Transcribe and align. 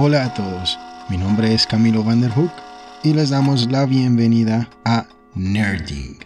Hola 0.00 0.26
a 0.26 0.32
todos, 0.32 0.78
mi 1.10 1.18
nombre 1.18 1.52
es 1.52 1.66
Camilo 1.66 2.04
Vanderhook 2.04 2.52
y 3.02 3.14
les 3.14 3.30
damos 3.30 3.68
la 3.68 3.84
bienvenida 3.84 4.70
a 4.84 5.08
Nerding. 5.34 6.20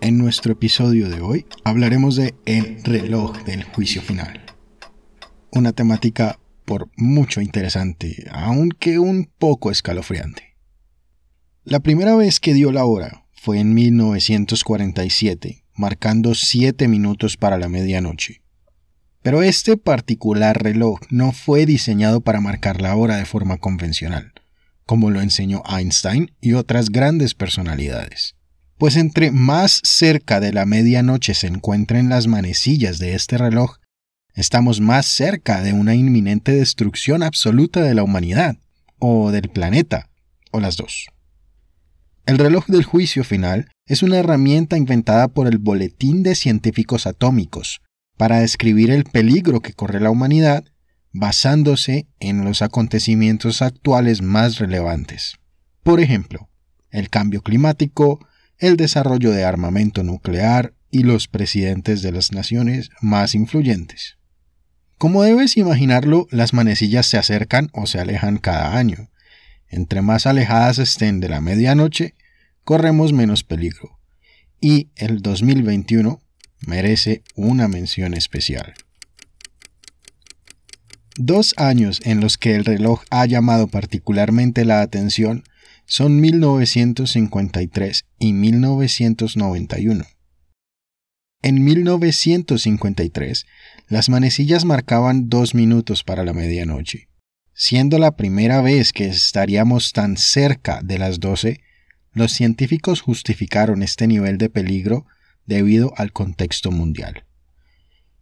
En 0.00 0.18
nuestro 0.18 0.54
episodio 0.54 1.08
de 1.08 1.20
hoy 1.20 1.46
hablaremos 1.62 2.16
de 2.16 2.34
el 2.46 2.82
reloj 2.82 3.44
del 3.44 3.62
juicio 3.62 4.02
final. 4.02 4.44
Una 5.52 5.70
temática 5.70 6.40
por 6.64 6.90
mucho 6.96 7.40
interesante, 7.40 8.26
aunque 8.32 8.98
un 8.98 9.30
poco 9.38 9.70
escalofriante. 9.70 10.56
La 11.62 11.78
primera 11.78 12.16
vez 12.16 12.40
que 12.40 12.54
dio 12.54 12.72
la 12.72 12.86
hora 12.86 13.28
fue 13.34 13.60
en 13.60 13.72
1947, 13.72 15.64
marcando 15.76 16.34
7 16.34 16.88
minutos 16.88 17.36
para 17.36 17.56
la 17.56 17.68
medianoche. 17.68 18.43
Pero 19.24 19.42
este 19.42 19.78
particular 19.78 20.62
reloj 20.62 21.00
no 21.08 21.32
fue 21.32 21.64
diseñado 21.64 22.20
para 22.20 22.42
marcar 22.42 22.82
la 22.82 22.94
hora 22.94 23.16
de 23.16 23.24
forma 23.24 23.56
convencional, 23.56 24.34
como 24.84 25.08
lo 25.08 25.22
enseñó 25.22 25.62
Einstein 25.66 26.32
y 26.42 26.52
otras 26.52 26.90
grandes 26.90 27.32
personalidades. 27.32 28.36
Pues 28.76 28.96
entre 28.96 29.30
más 29.30 29.80
cerca 29.82 30.40
de 30.40 30.52
la 30.52 30.66
medianoche 30.66 31.32
se 31.32 31.46
encuentren 31.46 32.10
las 32.10 32.26
manecillas 32.26 32.98
de 32.98 33.14
este 33.14 33.38
reloj, 33.38 33.78
estamos 34.34 34.82
más 34.82 35.06
cerca 35.06 35.62
de 35.62 35.72
una 35.72 35.94
inminente 35.94 36.52
destrucción 36.52 37.22
absoluta 37.22 37.80
de 37.80 37.94
la 37.94 38.02
humanidad, 38.02 38.58
o 38.98 39.30
del 39.30 39.48
planeta, 39.48 40.10
o 40.50 40.60
las 40.60 40.76
dos. 40.76 41.06
El 42.26 42.36
reloj 42.36 42.66
del 42.66 42.84
juicio 42.84 43.24
final 43.24 43.70
es 43.86 44.02
una 44.02 44.18
herramienta 44.18 44.76
inventada 44.76 45.28
por 45.28 45.46
el 45.46 45.56
Boletín 45.56 46.22
de 46.22 46.34
Científicos 46.34 47.06
Atómicos, 47.06 47.80
para 48.16 48.40
describir 48.40 48.90
el 48.90 49.04
peligro 49.04 49.60
que 49.60 49.72
corre 49.72 50.00
la 50.00 50.10
humanidad 50.10 50.64
basándose 51.12 52.08
en 52.18 52.44
los 52.44 52.60
acontecimientos 52.60 53.62
actuales 53.62 54.20
más 54.20 54.58
relevantes. 54.58 55.36
Por 55.84 56.00
ejemplo, 56.00 56.48
el 56.90 57.08
cambio 57.08 57.42
climático, 57.42 58.26
el 58.58 58.76
desarrollo 58.76 59.30
de 59.30 59.44
armamento 59.44 60.02
nuclear 60.02 60.74
y 60.90 61.04
los 61.04 61.28
presidentes 61.28 62.02
de 62.02 62.12
las 62.12 62.32
naciones 62.32 62.90
más 63.00 63.34
influyentes. 63.34 64.16
Como 64.98 65.22
debes 65.22 65.56
imaginarlo, 65.56 66.26
las 66.30 66.52
manecillas 66.52 67.06
se 67.06 67.18
acercan 67.18 67.68
o 67.72 67.86
se 67.86 68.00
alejan 68.00 68.38
cada 68.38 68.76
año. 68.76 69.10
Entre 69.68 70.02
más 70.02 70.26
alejadas 70.26 70.78
estén 70.78 71.20
de 71.20 71.28
la 71.28 71.40
medianoche, 71.40 72.14
corremos 72.64 73.12
menos 73.12 73.44
peligro. 73.44 73.98
Y 74.60 74.90
el 74.96 75.20
2021 75.20 76.22
merece 76.66 77.22
una 77.34 77.68
mención 77.68 78.14
especial. 78.14 78.74
Dos 81.16 81.54
años 81.58 82.00
en 82.04 82.20
los 82.20 82.38
que 82.38 82.54
el 82.56 82.64
reloj 82.64 83.02
ha 83.10 83.24
llamado 83.26 83.68
particularmente 83.68 84.64
la 84.64 84.80
atención 84.80 85.44
son 85.86 86.20
1953 86.20 88.04
y 88.18 88.32
1991. 88.32 90.04
En 91.42 91.62
1953, 91.62 93.46
las 93.88 94.08
manecillas 94.08 94.64
marcaban 94.64 95.28
dos 95.28 95.54
minutos 95.54 96.02
para 96.02 96.24
la 96.24 96.32
medianoche. 96.32 97.08
Siendo 97.52 97.98
la 97.98 98.16
primera 98.16 98.62
vez 98.62 98.92
que 98.92 99.06
estaríamos 99.06 99.92
tan 99.92 100.16
cerca 100.16 100.80
de 100.82 100.98
las 100.98 101.20
12, 101.20 101.60
los 102.12 102.32
científicos 102.32 103.02
justificaron 103.02 103.82
este 103.82 104.06
nivel 104.06 104.38
de 104.38 104.48
peligro 104.48 105.06
debido 105.46 105.92
al 105.96 106.12
contexto 106.12 106.70
mundial, 106.70 107.24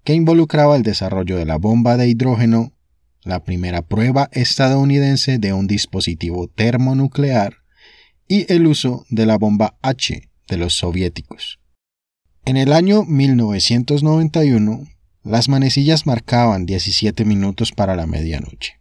que 0.04 0.14
involucraba 0.14 0.76
el 0.76 0.82
desarrollo 0.82 1.36
de 1.36 1.46
la 1.46 1.56
bomba 1.56 1.96
de 1.96 2.08
hidrógeno, 2.08 2.72
la 3.24 3.44
primera 3.44 3.82
prueba 3.82 4.28
estadounidense 4.32 5.38
de 5.38 5.52
un 5.52 5.66
dispositivo 5.66 6.48
termonuclear 6.48 7.58
y 8.26 8.52
el 8.52 8.66
uso 8.66 9.06
de 9.10 9.26
la 9.26 9.38
bomba 9.38 9.76
H 9.82 10.28
de 10.48 10.56
los 10.56 10.74
soviéticos. 10.74 11.60
En 12.44 12.56
el 12.56 12.72
año 12.72 13.04
1991, 13.04 14.88
las 15.22 15.48
manecillas 15.48 16.06
marcaban 16.06 16.66
17 16.66 17.24
minutos 17.24 17.70
para 17.70 17.94
la 17.94 18.06
medianoche. 18.06 18.80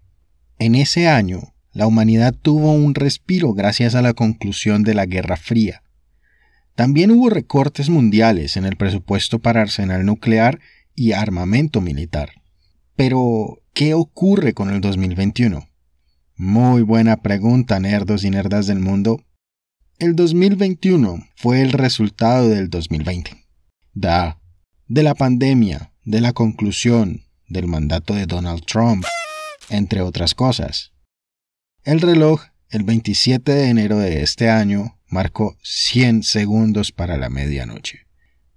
En 0.58 0.74
ese 0.74 1.08
año, 1.08 1.54
la 1.72 1.86
humanidad 1.86 2.34
tuvo 2.34 2.72
un 2.72 2.96
respiro 2.96 3.54
gracias 3.54 3.94
a 3.94 4.02
la 4.02 4.14
conclusión 4.14 4.84
de 4.84 4.96
la 4.96 5.06
Guerra 5.06 5.38
Fría, 5.38 5.84
también 6.76 7.12
hubo 7.12 7.30
recortes 7.30 7.90
mundiales 7.90 8.58
en 8.58 8.66
el 8.66 8.76
presupuesto 8.76 9.40
para 9.40 9.62
arsenal 9.62 10.06
nuclear 10.06 10.60
y 10.96 11.12
armamento 11.12 11.82
militar. 11.82 12.32
Pero, 12.96 13.62
¿qué 13.74 13.94
ocurre 13.94 14.54
con 14.54 14.70
el 14.70 14.82
2021? 14.82 15.68
Muy 16.36 16.82
buena 16.82 17.18
pregunta, 17.18 17.80
nerdos 17.80 18.24
y 18.24 18.30
nerdas 18.30 18.68
del 18.68 18.80
mundo. 18.80 19.24
El 20.00 20.16
2021 20.16 21.28
fue 21.36 21.62
el 21.62 21.72
resultado 21.72 22.50
del 22.50 22.70
2020. 22.70 23.46
Da, 23.94 24.40
de 24.88 25.04
la 25.04 25.14
pandemia, 25.14 25.94
de 26.04 26.22
la 26.22 26.34
conclusión, 26.34 27.26
del 27.48 27.68
mandato 27.68 28.16
de 28.16 28.26
Donald 28.26 28.66
Trump, 28.66 29.06
entre 29.70 30.02
otras 30.02 30.34
cosas. 30.34 30.94
El 31.84 32.02
reloj, 32.02 32.42
el 32.70 32.84
27 32.84 33.52
de 33.52 33.70
enero 33.70 33.98
de 33.98 34.24
este 34.24 34.50
año, 34.50 34.98
marcó 35.12 35.58
100 35.62 36.24
segundos 36.24 36.92
para 36.92 37.18
la 37.18 37.30
medianoche. 37.30 38.08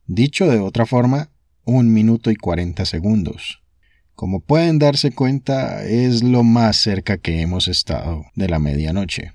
Dicho 0.06 0.48
de 0.48 0.60
otra 0.60 0.86
forma, 0.86 1.30
un 1.64 1.92
minuto 1.92 2.30
y 2.30 2.36
40 2.36 2.86
segundos. 2.86 3.62
Como 4.14 4.40
pueden 4.40 4.78
darse 4.78 5.12
cuenta, 5.12 5.84
es 5.84 6.22
lo 6.22 6.44
más 6.44 6.76
cerca 6.76 7.18
que 7.18 7.40
hemos 7.40 7.68
estado 7.68 8.24
de 8.36 8.48
la 8.48 8.58
medianoche. 8.58 9.32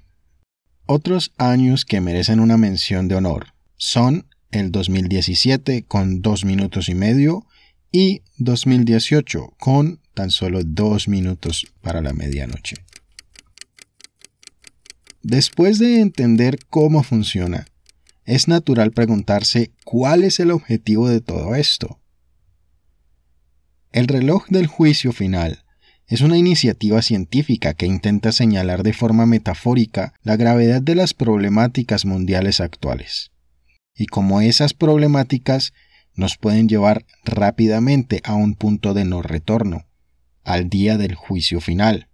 Otros 0.85 1.34
años 1.38 1.85
que 1.85 2.02
merecen 2.02 2.40
una 2.40 2.57
mención 2.57 3.07
de 3.07 3.16
honor 3.16 3.53
son 3.75 4.28
el 4.51 4.72
2017 4.72 5.84
con 5.84 6.22
2 6.22 6.46
minutos 6.46 6.90
y 6.90 6.96
medio 6.96 7.46
y 7.91 8.22
2018 8.38 9.53
con 9.59 10.00
tan 10.13 10.31
solo 10.31 10.62
2 10.63 11.07
minutos 11.09 11.68
para 11.81 12.01
la 12.01 12.13
medianoche. 12.13 12.78
Después 15.22 15.80
de 15.80 16.00
entender 16.00 16.59
cómo 16.69 17.03
funciona, 17.03 17.66
es 18.25 18.47
natural 18.47 18.91
preguntarse 18.91 19.72
cuál 19.84 20.24
es 20.24 20.40
el 20.40 20.52
objetivo 20.52 21.09
de 21.09 21.19
todo 21.19 21.56
esto. 21.56 22.00
El 23.91 24.07
reloj 24.07 24.47
del 24.50 24.68
juicio 24.68 25.12
final 25.12 25.66
es 26.07 26.22
una 26.22 26.38
iniciativa 26.38 27.02
científica 27.02 27.74
que 27.74 27.85
intenta 27.85 28.31
señalar 28.31 28.84
de 28.84 28.94
forma 28.94 29.25
metafórica 29.25 30.13
la 30.24 30.38
gravedad 30.38 30.81
de 30.81 30.96
las 30.96 31.13
problemáticas 31.13 32.06
mundiales 32.06 32.62
actuales, 32.62 33.31
y 33.96 34.06
cómo 34.06 34.41
esas 34.41 34.74
problemáticas 34.74 35.74
nos 36.16 36.38
pueden 36.38 36.69
llevar 36.69 37.06
rápidamente 37.25 38.22
a 38.24 38.36
un 38.36 38.56
punto 38.56 38.94
de 38.94 39.06
no 39.06 39.22
retorno, 39.22 39.86
al 40.44 40.69
día 40.69 40.97
del 40.97 41.16
juicio 41.16 41.62
final. 41.62 42.07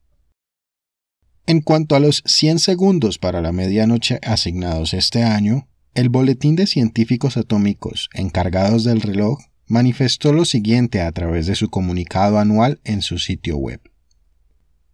En 1.48 1.62
cuanto 1.62 1.96
a 1.96 2.00
los 2.00 2.24
100 2.26 2.58
segundos 2.58 3.20
para 3.20 3.40
la 3.40 3.52
medianoche 3.52 4.20
asignados 4.24 4.96
este 4.96 5.22
año, 5.22 5.68
el 5.94 6.10
Boletín 6.10 6.56
de 6.56 6.66
Científicos 6.66 7.38
Atómicos 7.38 8.10
encargados 8.14 8.84
del 8.84 9.02
reloj 9.02 9.38
manifestó 9.68 10.34
lo 10.34 10.46
siguiente 10.46 11.02
a 11.02 11.12
través 11.12 11.46
de 11.46 11.54
su 11.54 11.70
comunicado 11.70 12.40
anual 12.40 12.82
en 12.84 13.04
su 13.04 13.20
sitio 13.20 13.58
web. 13.58 13.80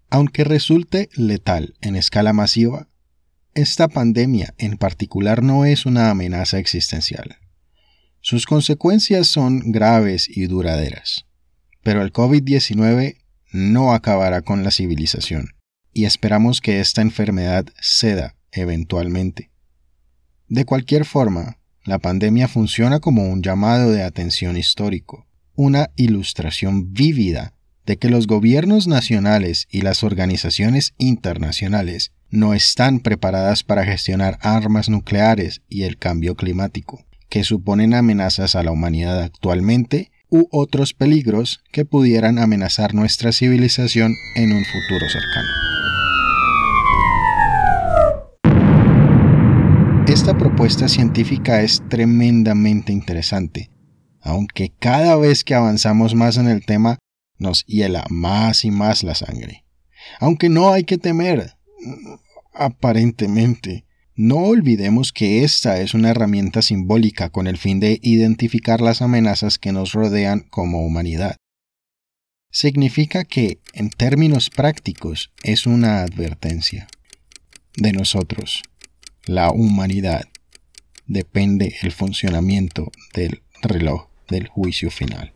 Aunque 0.09 0.44
resulte 0.44 1.09
letal 1.16 1.75
en 1.79 1.95
escala 1.95 2.34
masiva, 2.34 2.89
esta 3.53 3.88
pandemia 3.88 4.53
en 4.57 4.75
particular 4.75 5.44
no 5.44 5.63
es 5.63 5.85
una 5.85 6.09
amenaza 6.09 6.59
existencial. 6.59 7.38
Sus 8.19 8.45
consecuencias 8.45 9.27
son 9.27 9.71
graves 9.71 10.27
y 10.27 10.47
duraderas, 10.47 11.27
pero 11.81 12.01
el 12.01 12.12
COVID-19 12.12 13.19
no 13.54 13.94
acabará 13.94 14.42
con 14.42 14.65
la 14.65 14.71
civilización 14.71 15.51
y 15.94 16.06
esperamos 16.06 16.62
que 16.62 16.80
esta 16.80 17.02
enfermedad 17.02 17.66
ceda 17.82 18.36
eventualmente. 18.52 19.52
De 20.48 20.66
cualquier 20.66 21.06
forma, 21.06 21.58
la 21.86 22.00
pandemia 22.00 22.48
funciona 22.48 23.00
como 23.00 23.28
un 23.30 23.42
llamado 23.42 23.92
de 23.92 24.04
atención 24.04 24.58
histórico, 24.58 25.26
una 25.56 25.90
ilustración 25.96 26.94
vívida 26.94 27.54
de 27.86 27.98
que 27.98 28.10
los 28.10 28.28
gobiernos 28.28 28.88
nacionales 28.88 29.68
y 29.72 29.82
las 29.82 30.04
organizaciones 30.04 30.94
internacionales 30.98 32.12
no 32.30 32.54
están 32.54 33.00
preparadas 33.00 33.64
para 33.64 33.86
gestionar 33.86 34.38
armas 34.42 34.90
nucleares 34.90 35.62
y 35.68 35.84
el 35.84 35.98
cambio 35.98 36.36
climático, 36.36 37.06
que 37.30 37.44
suponen 37.44 37.94
amenazas 37.94 38.56
a 38.56 38.64
la 38.64 38.72
humanidad 38.72 39.22
actualmente 39.22 40.12
u 40.30 40.48
otros 40.52 40.94
peligros 40.94 41.62
que 41.72 41.84
pudieran 41.84 42.40
amenazar 42.40 42.94
nuestra 42.94 43.32
civilización 43.32 44.16
en 44.36 44.54
un 44.54 44.64
futuro 44.64 45.10
cercano. 45.10 45.81
Propuesta 50.62 50.90
científica 50.90 51.63
es 51.63 51.81
tremendamente 51.90 52.94
interesante, 52.94 53.72
aunque 54.22 54.72
cada 54.78 55.16
vez 55.16 55.44
que 55.44 55.56
avanzamos 55.56 56.13
más 56.13 56.38
en 56.38 56.48
el 56.48 56.63
tema 56.63 57.00
nos 57.40 57.66
hiela 57.66 58.06
más 58.12 58.63
y 58.63 58.69
más 58.69 59.02
la 59.02 59.16
sangre. 59.16 59.66
Aunque 60.19 60.50
no 60.50 60.72
hay 60.72 60.84
que 60.84 61.00
temer, 61.00 61.56
aparentemente, 62.54 63.88
no 64.13 64.36
olvidemos 64.36 65.12
que 65.12 65.44
esta 65.44 65.81
es 65.81 65.96
una 65.96 66.12
herramienta 66.12 66.62
simbólica 66.62 67.31
con 67.31 67.48
el 67.48 67.57
fin 67.57 67.80
de 67.80 68.00
identificar 68.04 68.81
las 68.81 69.02
amenazas 69.02 69.57
que 69.57 69.72
nos 69.72 69.94
rodean 69.94 70.42
como 70.42 70.86
humanidad. 70.86 71.38
Significa 72.52 73.24
que, 73.24 73.62
en 73.74 73.90
términos 73.90 74.52
prácticos, 74.52 75.31
es 75.42 75.66
una 75.66 76.04
advertencia. 76.04 76.88
De 77.78 77.94
nosotros, 77.94 78.62
la 79.25 79.50
humanidad, 79.50 80.25
depende 81.12 81.75
el 81.81 81.92
funcionamiento 81.92 82.92
del 83.13 83.42
reloj 83.62 84.08
del 84.30 84.48
juicio 84.48 84.90
final. 84.90 85.34